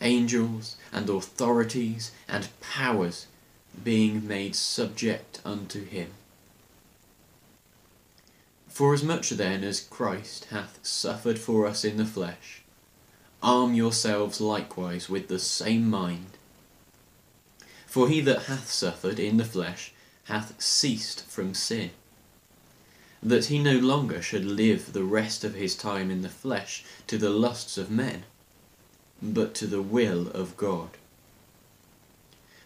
angels 0.00 0.74
and 0.92 1.08
authorities 1.08 2.10
and 2.26 2.48
powers 2.60 3.28
being 3.84 4.26
made 4.26 4.56
subject 4.56 5.40
unto 5.44 5.84
him. 5.84 6.10
Forasmuch 8.74 9.28
then 9.28 9.62
as 9.62 9.78
Christ 9.78 10.46
hath 10.46 10.80
suffered 10.82 11.38
for 11.38 11.64
us 11.64 11.84
in 11.84 11.96
the 11.96 12.04
flesh, 12.04 12.62
arm 13.40 13.72
yourselves 13.72 14.40
likewise 14.40 15.08
with 15.08 15.28
the 15.28 15.38
same 15.38 15.88
mind. 15.88 16.36
For 17.86 18.08
he 18.08 18.20
that 18.22 18.46
hath 18.46 18.72
suffered 18.72 19.20
in 19.20 19.36
the 19.36 19.44
flesh 19.44 19.92
hath 20.24 20.60
ceased 20.60 21.24
from 21.26 21.54
sin, 21.54 21.92
that 23.22 23.44
he 23.44 23.60
no 23.60 23.78
longer 23.78 24.20
should 24.20 24.44
live 24.44 24.92
the 24.92 25.04
rest 25.04 25.44
of 25.44 25.54
his 25.54 25.76
time 25.76 26.10
in 26.10 26.22
the 26.22 26.28
flesh 26.28 26.84
to 27.06 27.16
the 27.16 27.30
lusts 27.30 27.78
of 27.78 27.92
men, 27.92 28.24
but 29.22 29.54
to 29.54 29.68
the 29.68 29.82
will 29.82 30.26
of 30.30 30.56
God. 30.56 30.90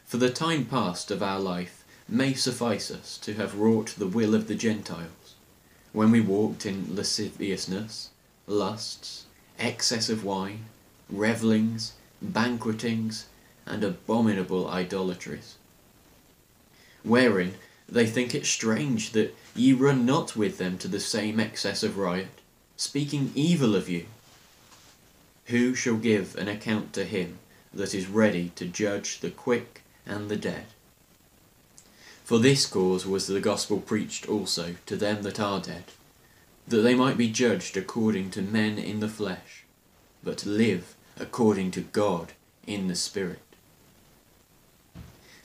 For 0.07 0.17
the 0.17 0.31
time 0.31 0.65
past 0.65 1.11
of 1.11 1.23
our 1.23 1.39
life 1.39 1.85
may 2.09 2.33
suffice 2.33 2.91
us 2.91 3.19
to 3.19 3.35
have 3.35 3.59
wrought 3.59 3.95
the 3.99 4.07
will 4.07 4.35
of 4.35 4.49
the 4.49 4.55
Gentiles, 4.55 5.11
when 5.93 6.11
we 6.11 6.21
walked 6.21 6.67
in 6.67 6.95
lasciviousness, 6.95 8.11
lusts, 8.47 9.25
excess 9.59 10.09
of 10.09 10.25
wine, 10.25 10.65
revellings, 11.13 11.93
banquetings, 12.21 13.27
and 13.67 13.85
abominable 13.85 14.69
idolatries. 14.69 15.57
Wherein 17.03 17.55
they 17.89 18.07
think 18.07 18.35
it 18.35 18.45
strange 18.45 19.13
that 19.13 19.35
ye 19.55 19.73
run 19.73 20.05
not 20.05 20.37
with 20.37 20.59
them 20.59 20.77
to 20.79 20.89
the 20.89 21.01
same 21.01 21.41
excess 21.41 21.83
of 21.83 21.97
riot, 21.97 22.41
speaking 22.77 23.33
evil 23.35 23.75
of 23.75 23.89
you. 23.89 24.07
Who 25.47 25.75
shall 25.75 25.97
give 25.97 26.37
an 26.37 26.49
account 26.49 26.93
to 26.95 27.05
him 27.05 27.39
that 27.73 27.95
is 27.95 28.07
ready 28.07 28.51
to 28.57 28.67
judge 28.67 29.21
the 29.21 29.31
quick 29.31 29.83
and 30.05 30.29
the 30.29 30.37
dead? 30.37 30.67
For 32.29 32.39
this 32.39 32.67
cause 32.67 33.07
was 33.07 33.27
the 33.27 33.41
gospel 33.41 33.81
preached 33.81 34.29
also 34.29 34.75
to 34.85 34.97
them 34.99 35.23
that 35.23 35.41
are 35.41 35.61
dead, 35.61 35.85
that 36.67 36.83
they 36.83 36.95
might 36.95 37.17
be 37.17 37.31
judged 37.31 37.75
according 37.75 38.33
to 38.33 38.43
men 38.43 38.79
in 38.79 39.01
the 39.01 39.09
flesh, 39.09 39.65
but 40.23 40.45
live 40.45 40.95
according 41.19 41.71
to 41.71 41.81
God 41.81 42.35
in 42.67 42.87
the 42.87 42.95
Spirit. 42.95 43.41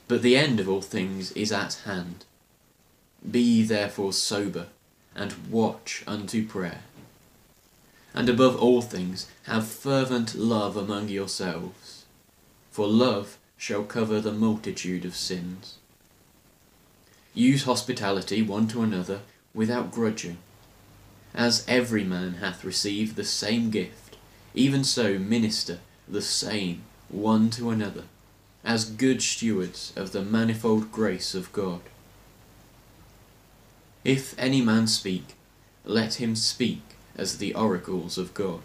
But 0.09 0.23
the 0.23 0.35
end 0.35 0.59
of 0.59 0.67
all 0.67 0.81
things 0.81 1.31
is 1.31 1.53
at 1.53 1.75
hand. 1.85 2.25
Be 3.31 3.63
therefore 3.63 4.11
sober, 4.11 4.67
and 5.15 5.49
watch 5.49 6.03
unto 6.05 6.45
prayer. 6.45 6.81
And 8.13 8.27
above 8.27 8.61
all 8.61 8.81
things, 8.81 9.29
have 9.43 9.65
fervent 9.69 10.35
love 10.35 10.75
among 10.75 11.07
yourselves, 11.07 12.03
for 12.71 12.85
love 12.85 13.37
shall 13.55 13.83
cover 13.83 14.19
the 14.19 14.33
multitude 14.33 15.05
of 15.05 15.15
sins. 15.15 15.77
Use 17.33 17.63
hospitality 17.63 18.41
one 18.41 18.67
to 18.67 18.81
another 18.81 19.21
without 19.53 19.91
grudging. 19.91 20.37
As 21.33 21.65
every 21.67 22.03
man 22.03 22.35
hath 22.35 22.63
received 22.63 23.15
the 23.15 23.23
same 23.23 23.71
gift, 23.71 24.17
even 24.53 24.83
so 24.83 25.17
minister 25.17 25.79
the 26.07 26.21
same 26.21 26.83
one 27.09 27.49
to 27.51 27.69
another, 27.69 28.03
as 28.63 28.85
good 28.85 29.21
stewards 29.21 29.93
of 29.95 30.11
the 30.11 30.21
manifold 30.21 30.91
grace 30.91 31.33
of 31.33 31.51
God. 31.53 31.81
If 34.03 34.37
any 34.37 34.61
man 34.61 34.87
speak, 34.87 35.35
let 35.85 36.15
him 36.15 36.35
speak 36.35 36.81
as 37.15 37.37
the 37.37 37.55
oracles 37.55 38.17
of 38.17 38.33
God. 38.33 38.61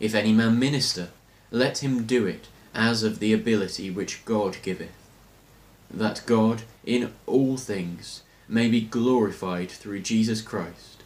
If 0.00 0.14
any 0.14 0.32
man 0.32 0.58
minister, 0.58 1.10
let 1.50 1.82
him 1.82 2.04
do 2.04 2.26
it 2.26 2.48
as 2.74 3.02
of 3.02 3.20
the 3.20 3.32
ability 3.32 3.90
which 3.90 4.24
God 4.24 4.56
giveth, 4.62 5.03
that 5.98 6.22
God 6.26 6.62
in 6.84 7.12
all 7.26 7.56
things 7.56 8.22
may 8.48 8.68
be 8.68 8.80
glorified 8.80 9.70
through 9.70 10.00
Jesus 10.00 10.42
Christ, 10.42 11.02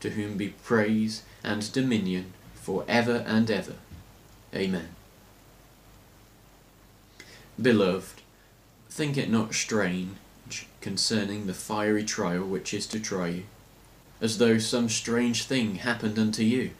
to 0.00 0.10
whom 0.10 0.36
be 0.36 0.48
praise 0.48 1.22
and 1.42 1.72
dominion 1.72 2.32
for 2.54 2.84
ever 2.88 3.24
and 3.26 3.50
ever. 3.50 3.76
Amen. 4.54 4.88
Beloved, 7.60 8.20
think 8.90 9.16
it 9.16 9.30
not 9.30 9.54
strange 9.54 10.16
concerning 10.80 11.46
the 11.46 11.54
fiery 11.54 12.04
trial 12.04 12.44
which 12.44 12.74
is 12.74 12.86
to 12.88 13.00
try 13.00 13.28
you, 13.28 13.42
as 14.20 14.38
though 14.38 14.58
some 14.58 14.88
strange 14.88 15.44
thing 15.44 15.76
happened 15.76 16.18
unto 16.18 16.42
you. 16.42 16.70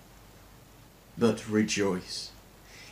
But 1.17 1.49
rejoice, 1.49 2.31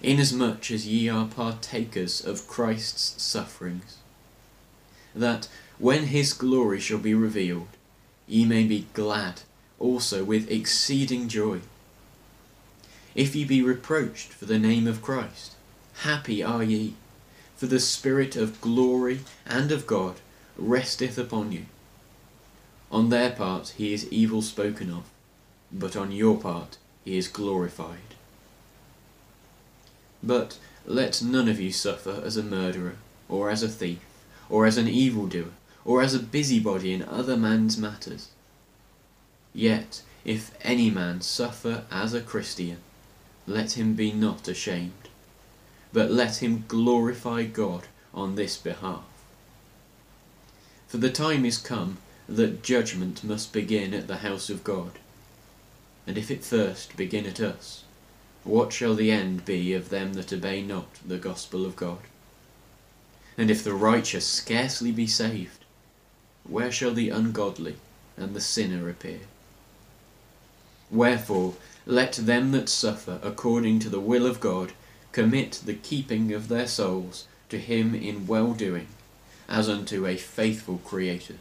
inasmuch 0.02 0.70
as 0.70 0.86
ye 0.86 1.08
are 1.08 1.26
partakers 1.26 2.24
of 2.24 2.48
Christ's 2.48 3.22
sufferings, 3.22 3.98
that, 5.14 5.48
when 5.78 6.06
his 6.06 6.32
glory 6.32 6.80
shall 6.80 6.98
be 6.98 7.14
revealed, 7.14 7.68
ye 8.26 8.44
may 8.44 8.64
be 8.64 8.86
glad 8.92 9.42
also 9.78 10.24
with 10.24 10.50
exceeding 10.50 11.28
joy. 11.28 11.60
If 13.14 13.34
ye 13.36 13.44
be 13.44 13.62
reproached 13.62 14.32
for 14.32 14.46
the 14.46 14.58
name 14.58 14.86
of 14.86 15.02
Christ, 15.02 15.52
happy 16.02 16.42
are 16.42 16.62
ye, 16.62 16.94
for 17.56 17.66
the 17.66 17.80
Spirit 17.80 18.34
of 18.34 18.60
glory 18.60 19.20
and 19.46 19.70
of 19.70 19.86
God 19.86 20.16
resteth 20.56 21.18
upon 21.18 21.52
you. 21.52 21.66
On 22.90 23.08
their 23.10 23.30
part 23.30 23.74
he 23.76 23.92
is 23.92 24.10
evil 24.12 24.42
spoken 24.42 24.90
of, 24.90 25.04
but 25.72 25.96
on 25.96 26.12
your 26.12 26.36
part 26.36 26.76
he 27.04 27.16
is 27.16 27.28
glorified. 27.28 28.14
But 30.22 30.58
let 30.86 31.22
none 31.22 31.48
of 31.48 31.60
you 31.60 31.72
suffer 31.72 32.22
as 32.24 32.36
a 32.36 32.42
murderer, 32.42 32.96
or 33.28 33.50
as 33.50 33.62
a 33.62 33.68
thief, 33.68 34.00
or 34.54 34.66
as 34.66 34.76
an 34.76 34.86
evildoer, 34.86 35.50
or 35.84 36.00
as 36.00 36.14
a 36.14 36.20
busybody 36.20 36.92
in 36.92 37.02
other 37.02 37.36
men's 37.36 37.76
matters. 37.76 38.28
Yet, 39.52 40.00
if 40.24 40.52
any 40.62 40.90
man 40.90 41.22
suffer 41.22 41.82
as 41.90 42.14
a 42.14 42.20
Christian, 42.20 42.76
let 43.48 43.72
him 43.72 43.94
be 43.94 44.12
not 44.12 44.46
ashamed, 44.46 45.08
but 45.92 46.12
let 46.12 46.40
him 46.40 46.64
glorify 46.68 47.42
God 47.42 47.88
on 48.14 48.36
this 48.36 48.56
behalf. 48.56 49.02
For 50.86 50.98
the 50.98 51.10
time 51.10 51.44
is 51.44 51.58
come 51.58 51.96
that 52.28 52.62
judgment 52.62 53.24
must 53.24 53.52
begin 53.52 53.92
at 53.92 54.06
the 54.06 54.18
house 54.18 54.48
of 54.50 54.62
God. 54.62 54.92
And 56.06 56.16
if 56.16 56.30
it 56.30 56.44
first 56.44 56.96
begin 56.96 57.26
at 57.26 57.40
us, 57.40 57.82
what 58.44 58.72
shall 58.72 58.94
the 58.94 59.10
end 59.10 59.44
be 59.44 59.74
of 59.74 59.88
them 59.88 60.14
that 60.14 60.32
obey 60.32 60.62
not 60.62 61.00
the 61.04 61.18
gospel 61.18 61.66
of 61.66 61.74
God? 61.74 61.98
And 63.36 63.50
if 63.50 63.64
the 63.64 63.74
righteous 63.74 64.26
scarcely 64.26 64.92
be 64.92 65.06
saved, 65.06 65.64
where 66.44 66.70
shall 66.70 66.92
the 66.92 67.10
ungodly 67.10 67.76
and 68.16 68.34
the 68.34 68.40
sinner 68.40 68.88
appear? 68.88 69.20
Wherefore, 70.90 71.54
let 71.86 72.12
them 72.12 72.52
that 72.52 72.68
suffer 72.68 73.18
according 73.22 73.80
to 73.80 73.88
the 73.88 74.00
will 74.00 74.26
of 74.26 74.40
God 74.40 74.72
commit 75.12 75.60
the 75.64 75.74
keeping 75.74 76.32
of 76.32 76.48
their 76.48 76.66
souls 76.66 77.26
to 77.48 77.58
him 77.58 77.94
in 77.94 78.26
well 78.26 78.52
doing, 78.52 78.88
as 79.48 79.68
unto 79.68 80.06
a 80.06 80.16
faithful 80.16 80.78
Creator. 80.78 81.36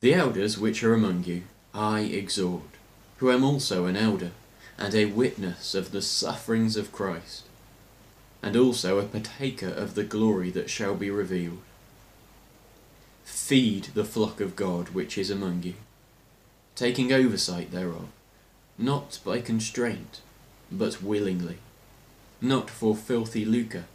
The 0.00 0.14
elders 0.14 0.58
which 0.58 0.82
are 0.82 0.94
among 0.94 1.24
you 1.24 1.44
I 1.72 2.00
exhort, 2.00 2.62
who 3.18 3.30
am 3.30 3.42
also 3.42 3.86
an 3.86 3.96
elder, 3.96 4.32
and 4.76 4.94
a 4.94 5.06
witness 5.06 5.74
of 5.74 5.92
the 5.92 6.02
sufferings 6.02 6.76
of 6.76 6.92
Christ, 6.92 7.44
and 8.44 8.58
also 8.58 8.98
a 8.98 9.04
partaker 9.04 9.68
of 9.68 9.94
the 9.94 10.04
glory 10.04 10.50
that 10.50 10.68
shall 10.68 10.94
be 10.94 11.08
revealed. 11.08 11.62
Feed 13.24 13.84
the 13.94 14.04
flock 14.04 14.38
of 14.38 14.54
God 14.54 14.90
which 14.90 15.16
is 15.16 15.30
among 15.30 15.62
you, 15.62 15.72
taking 16.76 17.10
oversight 17.10 17.72
thereof, 17.72 18.08
not 18.76 19.18
by 19.24 19.40
constraint, 19.40 20.20
but 20.70 21.02
willingly, 21.02 21.56
not 22.38 22.68
for 22.68 22.94
filthy 22.94 23.46
lucre, 23.46 23.86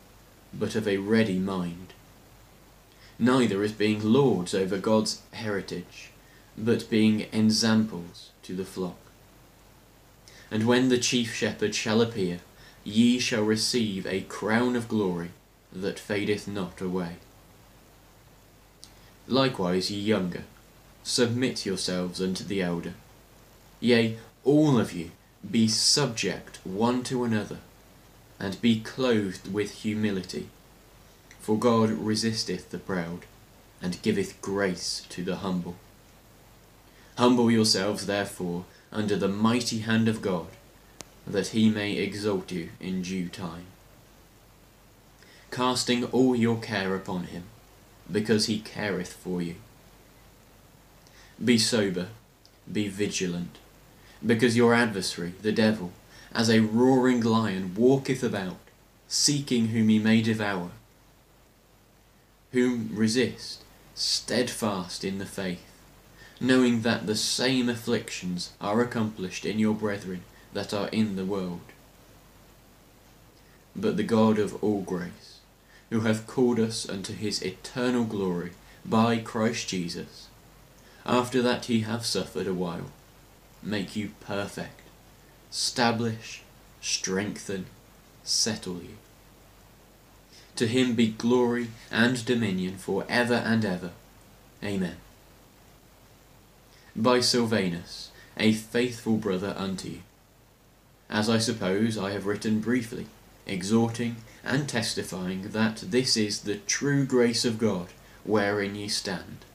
but 0.52 0.76
of 0.76 0.88
a 0.88 0.98
ready 0.98 1.38
mind. 1.38 1.94
Neither 3.20 3.62
as 3.62 3.72
being 3.72 4.04
lords 4.04 4.56
over 4.56 4.80
God's 4.80 5.22
heritage, 5.32 6.10
but 6.58 6.90
being 6.90 7.28
ensamples 7.32 8.32
to 8.42 8.56
the 8.56 8.66
flock. 8.66 8.98
And 10.50 10.66
when 10.66 10.90
the 10.90 10.98
chief 10.98 11.36
shepherd 11.36 11.76
shall 11.76 12.02
appear, 12.02 12.40
ye 12.90 13.20
shall 13.20 13.44
receive 13.44 14.06
a 14.08 14.22
crown 14.22 14.76
of 14.76 14.88
glory 14.88 15.30
that 15.72 16.00
fadeth 16.00 16.48
not 16.48 16.82
away. 16.82 17.16
Likewise, 19.28 19.92
ye 19.92 20.00
younger, 20.00 20.44
submit 21.04 21.66
yourselves 21.66 22.20
unto 22.20 22.44
the 22.44 22.62
elder. 22.62 22.96
Yea, 23.80 24.18
all 24.44 24.80
of 24.80 24.92
you, 24.92 25.12
be 25.50 25.68
subject 25.68 26.60
one 26.64 27.04
to 27.04 27.24
another 27.24 27.60
and 28.40 28.62
be 28.62 28.80
clothed 28.80 29.54
with 29.54 29.84
humility. 29.84 30.48
For 31.40 31.58
God 31.58 31.90
resisteth 31.92 32.70
the 32.70 32.78
proud, 32.78 33.26
and 33.82 34.02
giveth 34.02 34.42
grace 34.42 35.06
to 35.10 35.24
the 35.24 35.38
humble. 35.38 35.76
Humble 37.18 37.52
yourselves, 37.52 38.06
therefore, 38.06 38.66
under 38.92 39.16
the 39.16 39.28
mighty 39.28 39.80
hand 39.80 40.08
of 40.08 40.22
God, 40.22 40.48
that 41.30 41.50
he 41.50 41.70
may 41.70 41.94
exalt 41.94 42.52
you 42.52 42.70
in 42.80 43.04
due 43.04 43.30
time. 43.30 43.66
Casting 45.52 46.04
all 46.06 46.36
your 46.36 46.58
care 46.60 46.96
upon 46.96 47.26
him, 47.26 47.44
because 48.12 48.48
he 48.48 48.60
careth 48.60 49.14
for 49.14 49.42
you. 49.42 49.56
Be 51.44 51.58
sober, 51.58 52.08
be 52.72 52.88
vigilant, 52.88 53.58
because 54.26 54.58
your 54.58 54.74
adversary, 54.74 55.34
the 55.42 55.52
devil, 55.52 55.92
as 56.34 56.50
a 56.50 56.60
roaring 56.60 57.22
lion 57.22 57.74
walketh 57.76 58.24
about, 58.24 58.58
seeking 59.08 59.68
whom 59.68 59.90
he 59.90 60.00
may 60.00 60.22
devour. 60.22 60.72
Whom 62.52 62.90
resist, 62.92 63.64
steadfast 63.96 65.04
in 65.04 65.20
the 65.20 65.26
faith, 65.26 65.66
knowing 66.42 66.82
that 66.82 67.06
the 67.06 67.16
same 67.16 67.70
afflictions 67.70 68.54
are 68.60 68.82
accomplished 68.82 69.46
in 69.46 69.60
your 69.60 69.76
brethren 69.76 70.24
that 70.54 70.74
are 70.74 70.88
in 70.90 71.16
the 71.16 71.26
world. 71.26 71.62
But 73.76 73.98
the 73.98 74.04
God 74.04 74.40
of 74.40 74.62
all 74.64 74.82
grace, 74.82 75.40
who 75.90 76.02
hath 76.02 76.28
called 76.28 76.60
us 76.60 76.88
unto 76.90 77.14
his 77.14 77.42
eternal 77.42 78.04
glory 78.04 78.52
by 78.86 79.18
Christ 79.18 79.70
Jesus, 79.70 80.28
after 81.06 81.42
that 81.42 81.66
he 81.66 81.82
have 81.82 82.06
suffered 82.06 82.48
a 82.48 82.54
while, 82.54 82.92
make 83.64 83.96
you 83.96 84.12
perfect, 84.20 84.82
establish, 85.52 86.44
strengthen, 86.82 87.66
settle 88.24 88.82
you. 88.82 88.98
To 90.56 90.68
him 90.68 90.94
be 90.94 91.08
glory 91.08 91.70
and 91.90 92.24
dominion 92.26 92.78
for 92.78 93.06
ever 93.08 93.36
and 93.36 93.64
ever. 93.64 93.92
Amen. 94.64 94.98
By 96.96 97.22
Silvanus, 97.22 98.12
a 98.36 98.52
faithful 98.54 99.18
brother 99.18 99.56
unto 99.58 99.88
you. 99.88 100.02
As 101.10 101.30
I 101.30 101.40
suppose 101.40 101.98
I 101.98 102.12
have 102.12 102.26
written 102.26 102.60
briefly, 102.60 103.08
exhorting 103.48 104.18
and 104.44 104.70
testifying 104.70 105.50
that 105.50 105.78
this 105.88 106.16
is 106.16 106.42
the 106.42 106.58
true 106.58 107.06
grace 107.06 107.46
of 107.46 107.58
God 107.58 107.88
wherein 108.24 108.76
ye 108.76 108.88
stand. 108.88 109.46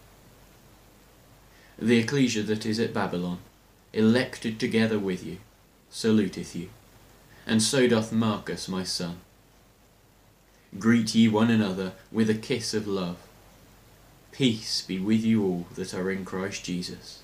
The 1.78 1.98
ecclesia 1.98 2.42
that 2.44 2.66
is 2.66 2.78
at 2.80 2.92
Babylon, 2.92 3.38
elected 3.92 4.58
together 4.58 4.98
with 4.98 5.24
you, 5.24 5.38
saluteth 5.90 6.54
you, 6.54 6.70
and 7.46 7.62
so 7.62 7.86
doth 7.86 8.12
Marcus 8.12 8.68
my 8.68 8.82
son. 8.82 9.18
Greet 10.78 11.14
ye 11.14 11.28
one 11.28 11.50
another 11.50 11.92
with 12.10 12.28
a 12.28 12.34
kiss 12.34 12.74
of 12.74 12.88
love. 12.88 13.18
Peace 14.32 14.82
be 14.82 14.98
with 14.98 15.24
you 15.24 15.44
all 15.44 15.66
that 15.76 15.94
are 15.94 16.10
in 16.10 16.24
Christ 16.24 16.64
Jesus. 16.64 17.22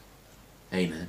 Amen. 0.73 1.09